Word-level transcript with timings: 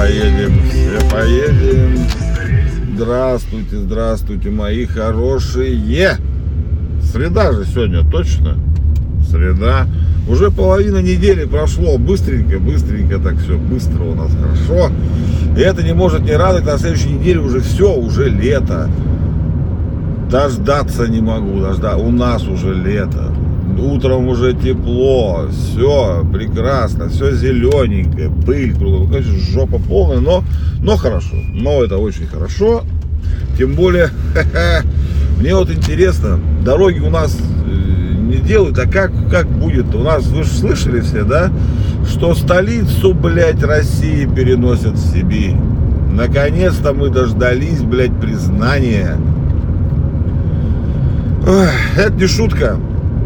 поедем, 0.00 0.52
все 0.70 1.10
поедем. 1.10 1.98
Здравствуйте, 2.94 3.76
здравствуйте, 3.76 4.50
мои 4.50 4.86
хорошие. 4.86 6.16
Среда 7.02 7.52
же 7.52 7.66
сегодня, 7.66 8.02
точно? 8.10 8.56
Среда. 9.28 9.86
Уже 10.26 10.50
половина 10.50 11.02
недели 11.02 11.44
прошло, 11.44 11.98
быстренько, 11.98 12.58
быстренько 12.58 13.18
так 13.18 13.36
все, 13.40 13.58
быстро 13.58 14.04
у 14.04 14.14
нас 14.14 14.30
хорошо. 14.32 14.90
И 15.54 15.60
это 15.60 15.82
не 15.82 15.92
может 15.92 16.22
не 16.22 16.32
радовать, 16.32 16.64
на 16.64 16.78
следующей 16.78 17.10
неделе 17.10 17.40
уже 17.40 17.60
все, 17.60 17.94
уже 17.94 18.30
лето. 18.30 18.88
Дождаться 20.30 21.08
не 21.08 21.20
могу, 21.20 21.60
дожда. 21.60 21.96
У 21.96 22.10
нас 22.10 22.46
уже 22.46 22.72
лето 22.72 23.34
утром 23.78 24.28
уже 24.28 24.54
тепло, 24.54 25.46
все 25.50 26.26
прекрасно, 26.32 27.08
все 27.08 27.32
зелененькое, 27.32 28.30
пыль 28.30 28.74
кругом, 28.74 29.10
конечно, 29.10 29.38
жопа 29.38 29.78
полная, 29.78 30.20
но, 30.20 30.44
но 30.82 30.96
хорошо, 30.96 31.36
но 31.52 31.82
это 31.84 31.98
очень 31.98 32.26
хорошо, 32.26 32.84
тем 33.56 33.74
более, 33.74 34.10
мне 35.38 35.54
вот 35.54 35.70
интересно, 35.70 36.40
дороги 36.64 37.00
у 37.00 37.10
нас 37.10 37.36
э, 37.38 38.14
не 38.14 38.36
делают, 38.36 38.78
а 38.78 38.86
как, 38.86 39.12
как 39.30 39.48
будет, 39.48 39.94
у 39.94 40.00
нас, 40.00 40.26
вы 40.26 40.44
же 40.44 40.50
слышали 40.50 41.00
все, 41.00 41.24
да, 41.24 41.50
что 42.08 42.34
столицу, 42.34 43.14
блядь, 43.14 43.62
России 43.62 44.26
переносят 44.26 44.94
в 44.94 45.12
Сибирь, 45.12 45.56
наконец-то 46.10 46.92
мы 46.92 47.10
дождались, 47.10 47.80
блядь, 47.80 48.18
признания, 48.20 49.16
это 51.96 52.12
не 52.12 52.26
шутка. 52.26 52.78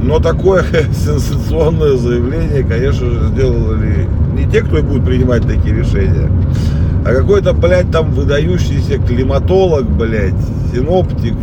Но 0.05 0.21
такое 0.21 0.65
сенсационное 0.93 1.97
заявление, 1.97 2.63
конечно 2.63 3.07
же, 3.07 3.29
сделали 3.29 4.07
не 4.35 4.45
те, 4.51 4.61
кто 4.61 4.83
будет 4.83 5.05
принимать 5.05 5.47
такие 5.47 5.75
решения, 5.75 6.31
а 7.07 7.15
какой-то, 7.15 7.55
блядь, 7.55 7.91
там 7.91 8.11
выдающийся 8.11 8.99
климатолог, 8.99 9.89
блядь, 9.91 10.35
синоптик. 10.73 11.35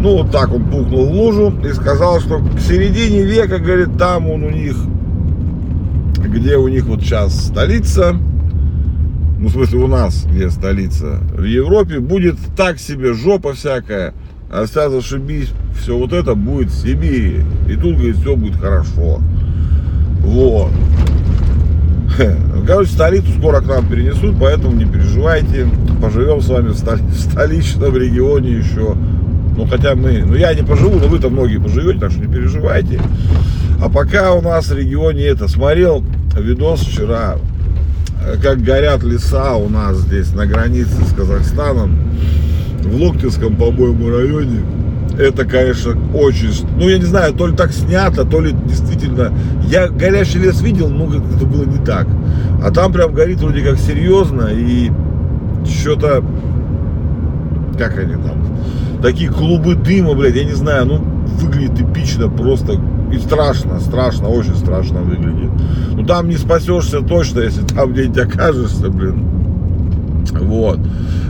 Ну, 0.00 0.18
вот 0.18 0.30
так 0.30 0.52
он 0.54 0.64
пукнул 0.64 1.06
в 1.06 1.12
лужу 1.12 1.52
и 1.64 1.72
сказал, 1.72 2.20
что 2.20 2.38
к 2.38 2.60
середине 2.60 3.22
века, 3.22 3.58
говорит, 3.58 3.98
там 3.98 4.30
он 4.30 4.44
у 4.44 4.50
них, 4.50 4.76
где 6.18 6.56
у 6.56 6.68
них 6.68 6.84
вот 6.84 7.00
сейчас 7.00 7.46
столица, 7.46 8.14
ну, 9.40 9.48
в 9.48 9.50
смысле, 9.50 9.78
у 9.80 9.86
нас, 9.88 10.24
где 10.24 10.50
столица, 10.50 11.18
в 11.36 11.42
Европе, 11.42 11.98
будет 11.98 12.36
так 12.56 12.78
себе 12.78 13.12
жопа 13.12 13.54
всякая, 13.54 14.14
а 14.54 14.66
вся 14.66 14.88
зашибись, 14.88 15.48
все 15.76 15.98
вот 15.98 16.12
это 16.12 16.36
будет 16.36 16.70
в 16.70 16.80
Сибири. 16.80 17.42
И 17.68 17.74
тут, 17.74 17.96
говорит, 17.96 18.16
все 18.18 18.36
будет 18.36 18.54
хорошо. 18.54 19.20
Вот. 20.20 20.70
Короче, 22.64 22.92
столицу 22.92 23.26
скоро 23.36 23.60
к 23.60 23.66
нам 23.66 23.88
перенесут, 23.88 24.36
поэтому 24.40 24.76
не 24.76 24.84
переживайте. 24.84 25.66
Поживем 26.00 26.40
с 26.40 26.48
вами 26.48 26.68
в, 26.68 26.76
столи, 26.76 27.02
в 27.02 27.18
столичном 27.18 27.96
регионе 27.96 28.52
еще. 28.52 28.94
Ну, 29.56 29.66
хотя 29.66 29.96
мы, 29.96 30.22
ну 30.24 30.36
я 30.36 30.54
не 30.54 30.62
поживу, 30.62 31.00
но 31.00 31.08
вы-то 31.08 31.30
многие 31.30 31.58
поживете, 31.58 31.98
так 31.98 32.12
что 32.12 32.20
не 32.20 32.32
переживайте. 32.32 33.00
А 33.82 33.88
пока 33.88 34.34
у 34.34 34.40
нас 34.40 34.68
в 34.68 34.76
регионе 34.76 35.24
это, 35.24 35.48
смотрел 35.48 36.04
видос 36.38 36.82
вчера, 36.82 37.38
как 38.40 38.62
горят 38.62 39.02
леса 39.02 39.56
у 39.56 39.68
нас 39.68 39.96
здесь 39.98 40.32
на 40.32 40.46
границе 40.46 41.04
с 41.04 41.12
Казахстаном 41.12 41.98
в 42.84 43.00
Локтевском, 43.00 43.56
по-моему, 43.56 44.10
районе. 44.10 44.60
Это, 45.18 45.44
конечно, 45.44 45.92
очень... 46.12 46.50
Ну, 46.76 46.88
я 46.88 46.98
не 46.98 47.04
знаю, 47.04 47.34
то 47.34 47.46
ли 47.46 47.54
так 47.54 47.72
снято, 47.72 48.24
то 48.24 48.40
ли 48.40 48.52
действительно... 48.66 49.32
Я 49.68 49.88
горящий 49.88 50.38
лес 50.38 50.60
видел, 50.60 50.88
но 50.88 51.04
это 51.06 51.46
было 51.46 51.64
не 51.64 51.84
так. 51.84 52.06
А 52.62 52.70
там 52.70 52.92
прям 52.92 53.12
горит 53.12 53.40
вроде 53.40 53.62
как 53.62 53.78
серьезно 53.78 54.48
и 54.50 54.90
что-то... 55.64 56.24
Как 57.78 57.98
они 57.98 58.14
там? 58.14 58.44
Такие 59.02 59.30
клубы 59.30 59.74
дыма, 59.74 60.14
блядь, 60.14 60.36
я 60.36 60.44
не 60.44 60.54
знаю, 60.54 60.86
ну, 60.86 60.98
выглядит 61.38 61.80
эпично 61.80 62.28
просто 62.28 62.80
и 63.12 63.18
страшно, 63.18 63.80
страшно, 63.80 64.28
очень 64.28 64.56
страшно 64.56 65.00
выглядит. 65.00 65.50
Ну 65.92 66.04
там 66.04 66.28
не 66.28 66.36
спасешься 66.36 67.00
точно, 67.00 67.40
если 67.40 67.62
там 67.62 67.92
где-нибудь 67.92 68.18
окажешься, 68.18 68.88
блин. 68.90 69.26
Вот. 70.40 70.80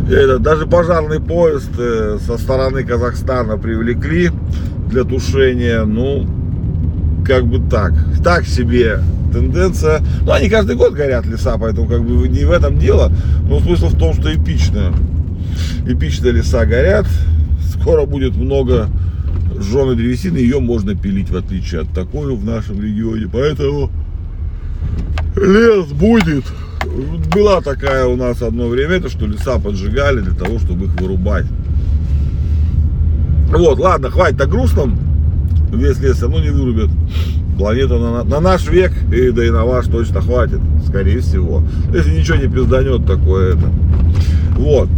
Это, 0.09 0.39
даже 0.39 0.67
пожарный 0.67 1.19
поезд 1.19 1.71
э, 1.79 2.19
со 2.27 2.37
стороны 2.37 2.85
Казахстана 2.85 3.57
привлекли 3.57 4.31
для 4.91 5.05
тушения. 5.05 5.85
Ну, 5.85 6.27
как 7.27 7.47
бы 7.47 7.59
так. 7.71 7.93
Так 8.23 8.45
себе 8.47 9.01
тенденция. 9.33 10.03
Ну, 10.23 10.33
они 10.33 10.51
каждый 10.51 10.77
год 10.77 10.93
горят 10.93 11.25
леса, 11.27 11.57
поэтому 11.59 11.87
как 11.89 12.05
бы 12.05 12.29
не 12.29 12.45
в 12.45 12.51
этом 12.51 12.79
дело. 12.79 13.11
Но 13.49 13.61
смысл 13.61 13.89
в 13.89 13.99
том, 13.99 14.13
что 14.13 14.33
эпично. 14.35 14.93
Эпично 15.87 16.29
леса 16.29 16.67
горят. 16.67 17.07
Скоро 17.81 18.05
будет 18.05 18.37
много 18.37 18.89
жженой 19.59 19.97
древесины. 19.97 20.37
Ее 20.37 20.61
можно 20.61 20.95
пилить, 20.95 21.31
в 21.31 21.37
отличие 21.37 21.81
от 21.81 21.91
такой 21.95 22.35
в 22.37 22.45
нашем 22.45 22.83
регионе. 22.83 23.27
Поэтому 23.33 23.91
лес 25.37 25.87
будет 25.87 26.45
была 27.35 27.61
такая 27.61 28.07
у 28.07 28.17
нас 28.17 28.43
одно 28.43 28.69
время, 28.69 28.97
это 28.97 29.09
что 29.09 29.27
леса 29.27 29.59
поджигали 29.59 30.21
для 30.21 30.35
того, 30.35 30.59
чтобы 30.59 30.87
их 30.87 31.01
вырубать. 31.01 31.47
Вот, 33.49 33.79
ладно, 33.79 34.11
хватит 34.11 34.41
о 34.41 34.47
грустном. 34.47 34.99
Весь 35.73 35.99
лес 36.01 36.17
все 36.17 36.29
не 36.29 36.51
вырубят. 36.51 36.91
Планета 37.59 37.99
на, 37.99 38.25
на 38.25 38.41
наш 38.41 38.69
век, 38.69 38.93
и 39.13 39.31
да 39.31 39.45
и 39.45 39.51
на 39.51 39.65
ваш 39.65 39.87
точно 39.87 40.21
хватит, 40.21 40.61
скорее 40.87 41.21
всего. 41.21 41.63
Если 41.93 42.19
ничего 42.19 42.37
не 42.37 42.49
пизданет 42.49 43.07
такое 43.07 43.55
это. 43.55 43.71
Вот. 44.57 44.89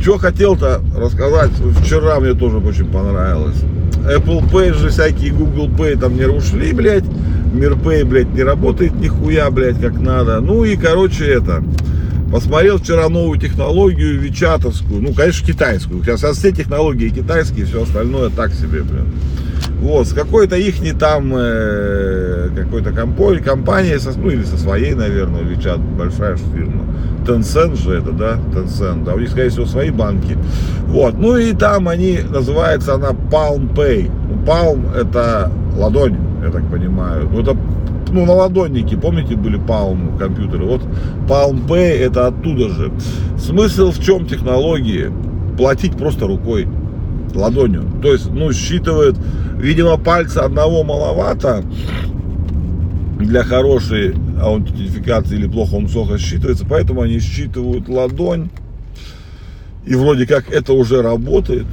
Что 0.00 0.18
хотел-то 0.18 0.80
рассказать, 0.96 1.50
вчера 1.82 2.18
мне 2.20 2.34
тоже 2.34 2.58
очень 2.58 2.86
понравилось. 2.86 3.62
Apple 4.04 4.50
Pay 4.50 4.74
же 4.74 4.88
всякие, 4.88 5.32
Google 5.32 5.68
Pay 5.68 5.98
там 5.98 6.16
не 6.16 6.26
ушли, 6.26 6.72
блядь. 6.72 7.04
Мирпей, 7.52 8.04
блядь, 8.04 8.32
не 8.32 8.42
работает 8.42 8.94
нихуя, 8.94 9.50
блядь, 9.50 9.80
как 9.80 9.98
надо. 9.98 10.40
Ну 10.40 10.64
и, 10.64 10.76
короче, 10.76 11.26
это, 11.26 11.62
посмотрел 12.30 12.78
вчера 12.78 13.08
новую 13.08 13.38
технологию 13.38 14.20
вичатовскую, 14.20 15.02
ну, 15.02 15.12
конечно, 15.12 15.46
китайскую. 15.46 16.02
Сейчас 16.04 16.20
все 16.36 16.52
технологии 16.52 17.08
китайские, 17.08 17.66
все 17.66 17.82
остальное 17.82 18.30
так 18.30 18.52
себе, 18.52 18.82
блин. 18.82 19.06
Вот, 19.80 20.06
с 20.06 20.12
какой-то 20.12 20.56
их 20.56 20.80
не 20.80 20.92
там, 20.92 21.32
э, 21.34 22.50
какой-то 22.54 22.92
компании, 22.92 23.40
компания, 23.40 23.98
со, 23.98 24.16
ну, 24.18 24.30
или 24.30 24.44
со 24.44 24.58
своей, 24.58 24.94
наверное, 24.94 25.42
Вичат, 25.42 25.80
большая 25.80 26.36
же 26.36 26.44
фирма. 26.54 26.84
Tencent 27.26 27.76
же 27.76 27.94
это, 27.94 28.12
да, 28.12 28.38
Tencent, 28.52 29.04
да, 29.04 29.14
у 29.14 29.18
них, 29.18 29.30
скорее 29.30 29.48
всего, 29.48 29.66
свои 29.66 29.90
банки. 29.90 30.36
Вот, 30.86 31.18
ну 31.18 31.36
и 31.36 31.52
там 31.52 31.88
они, 31.88 32.20
называется 32.28 32.94
она 32.94 33.10
Palm 33.10 33.74
Pay. 33.74 34.10
Palm 34.46 34.94
это 34.94 35.50
ладонь 35.76 36.29
я 36.42 36.50
так 36.50 36.68
понимаю. 36.70 37.28
Ну, 37.30 37.40
это 37.40 37.56
ну, 38.12 38.26
на 38.26 38.32
ладоннике, 38.32 38.96
помните, 38.96 39.36
были 39.36 39.58
Palm 39.58 40.18
компьютеры? 40.18 40.64
Вот 40.64 40.82
Palm 41.28 41.66
Pay 41.66 41.98
это 41.98 42.26
оттуда 42.26 42.68
же. 42.68 42.92
Смысл 43.38 43.92
в 43.92 44.02
чем 44.02 44.26
технологии? 44.26 45.10
Платить 45.56 45.96
просто 45.96 46.26
рукой, 46.26 46.66
ладонью. 47.34 47.84
То 48.02 48.12
есть, 48.12 48.30
ну, 48.30 48.52
считывает, 48.52 49.16
видимо, 49.56 49.96
пальца 49.96 50.44
одного 50.44 50.82
маловато 50.84 51.62
для 53.18 53.44
хорошей 53.44 54.14
аутентификации 54.40 55.36
или 55.36 55.46
плохо 55.46 55.74
он 55.74 55.86
плохо 55.86 56.14
считывается, 56.14 56.66
поэтому 56.68 57.02
они 57.02 57.20
считывают 57.20 57.88
ладонь. 57.88 58.50
И 59.86 59.94
вроде 59.94 60.26
как 60.26 60.50
это 60.50 60.72
уже 60.72 61.02
работает. 61.02 61.66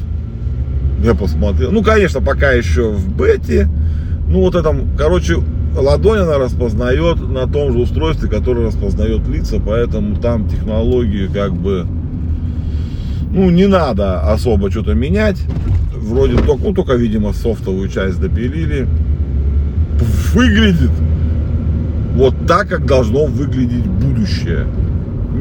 Я 1.03 1.13
посмотрел. 1.13 1.71
Ну, 1.71 1.83
конечно, 1.83 2.21
пока 2.21 2.51
еще 2.51 2.89
в 2.89 3.15
бете. 3.15 3.67
Ну 4.29 4.41
вот 4.41 4.55
этом, 4.55 4.89
короче, 4.97 5.37
ладонь 5.75 6.19
она 6.19 6.37
распознает 6.37 7.19
на 7.29 7.47
том 7.47 7.71
же 7.71 7.79
устройстве, 7.79 8.29
которое 8.29 8.67
распознает 8.67 9.27
лица, 9.27 9.61
поэтому 9.65 10.17
там 10.17 10.49
технологии 10.49 11.27
как 11.27 11.53
бы, 11.53 11.85
ну 13.31 13.49
не 13.49 13.67
надо 13.67 14.19
особо 14.31 14.69
что-то 14.69 14.93
менять. 14.93 15.39
Вроде 15.95 16.37
только, 16.37 16.63
ну 16.63 16.73
только, 16.73 16.93
видимо, 16.93 17.33
софтовую 17.33 17.89
часть 17.89 18.19
допилили. 18.19 18.87
Выглядит 20.33 20.91
вот 22.15 22.33
так, 22.47 22.67
как 22.67 22.85
должно 22.85 23.25
выглядеть 23.25 23.85
будущее. 23.85 24.65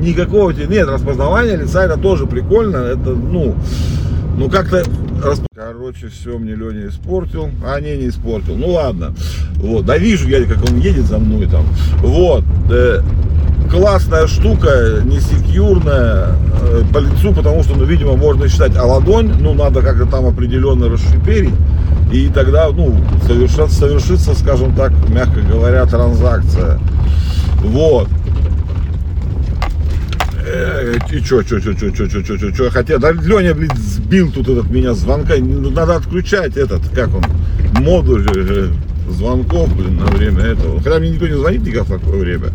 Никакого, 0.00 0.50
нет, 0.50 0.88
распознавания 0.88 1.56
лица 1.56 1.84
это 1.84 1.96
тоже 1.96 2.26
прикольно, 2.26 2.76
это, 2.76 3.10
ну, 3.10 3.54
ну 4.36 4.50
как-то 4.50 4.82
Короче, 5.54 6.08
все 6.08 6.38
мне 6.38 6.54
Леня 6.54 6.88
испортил. 6.88 7.50
А, 7.64 7.80
не, 7.80 7.96
не 7.96 8.08
испортил. 8.08 8.56
Ну 8.56 8.72
ладно. 8.72 9.14
Вот. 9.54 9.86
Да 9.86 9.96
вижу 9.96 10.28
я, 10.28 10.44
как 10.44 10.62
он 10.68 10.78
едет 10.78 11.06
за 11.06 11.18
мной 11.18 11.46
там. 11.46 11.64
Вот. 12.02 12.44
Э, 12.70 13.00
классная 13.70 14.26
штука, 14.26 15.00
не 15.04 15.20
секьюрная 15.20 16.34
э, 16.62 16.82
по 16.92 16.98
лицу, 16.98 17.32
потому 17.34 17.62
что, 17.62 17.74
ну, 17.74 17.84
видимо, 17.84 18.16
можно 18.16 18.48
считать, 18.48 18.76
а 18.76 18.84
ладонь, 18.84 19.32
ну, 19.40 19.54
надо 19.54 19.82
как-то 19.82 20.06
там 20.06 20.26
определенно 20.26 20.88
расшиперить. 20.88 21.54
И 22.12 22.28
тогда, 22.28 22.68
ну, 22.68 22.94
совершится, 23.26 23.68
совершится, 23.68 24.34
скажем 24.34 24.74
так, 24.74 24.92
мягко 25.08 25.40
говоря, 25.40 25.84
транзакция. 25.86 26.78
Вот. 27.62 28.08
И 30.96 31.20
чё, 31.22 31.42
чё, 31.42 31.60
чё, 31.60 31.74
чё, 31.74 31.90
чё, 31.90 32.08
чё, 32.08 32.22
чё, 32.22 32.36
чё, 32.38 32.50
чё, 32.50 32.70
хотя, 32.70 32.98
да 32.98 33.12
Леня, 33.12 33.54
блин, 33.54 33.70
сбил 33.76 34.30
тут 34.32 34.48
этот 34.48 34.70
меня 34.70 34.94
звонка, 34.94 35.34
ну, 35.38 35.70
надо 35.70 35.96
отключать 35.96 36.56
этот, 36.56 36.88
как 36.94 37.14
он, 37.14 37.22
модуль 37.82 38.26
э, 38.34 38.68
звонков, 39.10 39.74
блин, 39.76 39.96
на 39.96 40.06
время 40.06 40.42
этого. 40.42 40.80
Хотя 40.80 40.98
мне 40.98 41.10
никто 41.10 41.26
не 41.26 41.34
звонит 41.34 41.62
никак 41.62 41.84
в 41.84 41.90
такое 41.98 42.18
время. 42.18 42.48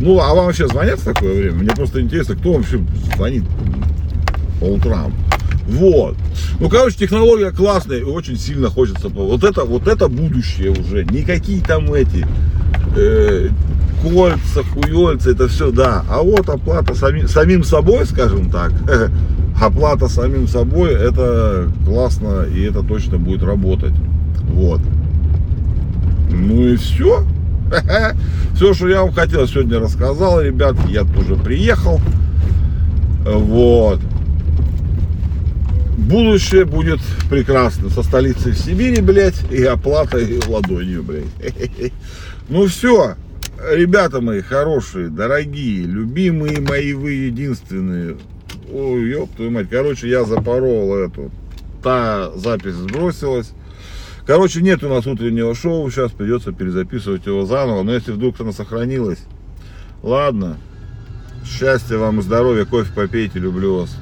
Ну, 0.00 0.18
а 0.20 0.34
вам 0.34 0.46
вообще 0.46 0.66
звонят 0.68 1.00
в 1.00 1.04
такое 1.04 1.34
время? 1.34 1.58
Мне 1.58 1.70
просто 1.70 2.00
интересно, 2.00 2.34
кто 2.34 2.54
вообще 2.54 2.80
звонит 3.14 3.44
по 4.60 4.64
утрам. 4.64 5.12
Вот. 5.66 6.16
Ну, 6.60 6.68
короче, 6.68 6.96
технология 6.96 7.50
классная 7.50 7.98
и 7.98 8.02
очень 8.04 8.36
сильно 8.36 8.68
хочется. 8.68 9.08
Вот 9.08 9.44
это, 9.44 9.64
вот 9.64 9.86
это 9.86 10.08
будущее 10.08 10.70
уже. 10.70 11.04
Никакие 11.04 11.62
там 11.62 11.92
эти 11.94 12.26
э, 12.96 13.48
кольца, 14.02 14.62
хуёльца, 14.62 15.30
это 15.30 15.48
все, 15.48 15.70
да. 15.70 16.04
А 16.08 16.22
вот 16.22 16.48
оплата 16.48 16.94
самим, 16.94 17.28
самим 17.28 17.64
собой, 17.64 18.04
скажем 18.06 18.50
так, 18.50 18.72
оплата 19.60 20.08
самим 20.08 20.48
собой, 20.48 20.92
это 20.92 21.70
классно 21.86 22.44
и 22.44 22.62
это 22.62 22.82
точно 22.82 23.18
будет 23.18 23.42
работать. 23.42 23.94
Вот. 24.48 24.80
Ну 26.30 26.68
и 26.68 26.76
все. 26.76 27.24
Все, 28.54 28.74
что 28.74 28.88
я 28.88 29.02
вам 29.02 29.12
хотел 29.12 29.46
сегодня 29.46 29.78
рассказал, 29.78 30.40
ребят. 30.42 30.76
Я 30.88 31.04
тоже 31.04 31.36
приехал. 31.36 32.00
Вот. 33.24 33.98
Будущее 35.96 36.64
будет 36.64 37.00
прекрасно. 37.30 37.88
Со 37.88 38.02
столицы 38.02 38.52
в 38.52 38.58
Сибири, 38.58 39.00
блядь, 39.00 39.50
и 39.50 39.62
оплатой 39.64 40.40
ладонью, 40.46 41.02
блядь. 41.02 41.24
Ну 42.48 42.66
все, 42.66 43.14
ребята 43.70 44.20
мои 44.20 44.40
хорошие, 44.40 45.08
дорогие, 45.08 45.84
любимые 45.84 46.60
мои 46.60 46.92
вы 46.92 47.12
единственные. 47.12 48.16
Ой, 48.72 49.10
ёб 49.10 49.30
твою 49.34 49.50
мать. 49.50 49.68
Короче, 49.70 50.08
я 50.08 50.24
запорол 50.24 50.96
эту. 50.96 51.30
Та 51.82 52.30
запись 52.36 52.74
сбросилась. 52.74 53.52
Короче, 54.26 54.62
нет 54.62 54.82
у 54.82 54.88
нас 54.88 55.06
утреннего 55.06 55.54
шоу. 55.54 55.90
Сейчас 55.90 56.12
придется 56.12 56.52
перезаписывать 56.52 57.26
его 57.26 57.44
заново. 57.44 57.82
Но 57.82 57.92
если 57.92 58.12
вдруг 58.12 58.40
она 58.40 58.52
сохранилась. 58.52 59.18
Ладно. 60.02 60.56
Счастья 61.44 61.98
вам 61.98 62.20
и 62.20 62.22
здоровья. 62.22 62.64
Кофе 62.64 62.92
попейте. 62.94 63.40
Люблю 63.40 63.80
вас. 63.80 63.96